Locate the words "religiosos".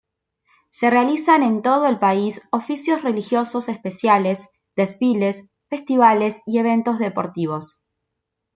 3.03-3.69